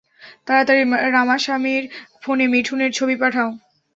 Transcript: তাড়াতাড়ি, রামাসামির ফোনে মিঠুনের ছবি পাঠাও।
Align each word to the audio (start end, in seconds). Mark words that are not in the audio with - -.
তাড়াতাড়ি, 0.47 0.81
রামাসামির 1.11 1.83
ফোনে 2.23 2.45
মিঠুনের 2.47 2.91
ছবি 2.97 3.15
পাঠাও। 3.21 3.49